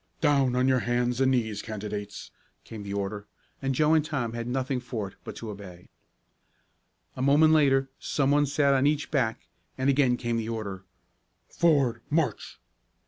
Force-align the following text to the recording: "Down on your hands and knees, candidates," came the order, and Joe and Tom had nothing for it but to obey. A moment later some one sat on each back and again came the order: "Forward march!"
"Down 0.19 0.55
on 0.55 0.67
your 0.67 0.79
hands 0.79 1.21
and 1.21 1.29
knees, 1.29 1.61
candidates," 1.61 2.31
came 2.63 2.81
the 2.81 2.91
order, 2.95 3.27
and 3.61 3.75
Joe 3.75 3.93
and 3.93 4.03
Tom 4.03 4.33
had 4.33 4.47
nothing 4.47 4.79
for 4.79 5.09
it 5.09 5.13
but 5.23 5.35
to 5.35 5.51
obey. 5.51 5.89
A 7.15 7.21
moment 7.21 7.53
later 7.53 7.87
some 7.99 8.31
one 8.31 8.47
sat 8.47 8.73
on 8.73 8.87
each 8.87 9.11
back 9.11 9.41
and 9.77 9.91
again 9.91 10.17
came 10.17 10.37
the 10.37 10.49
order: 10.49 10.85
"Forward 11.49 12.01
march!" 12.09 12.57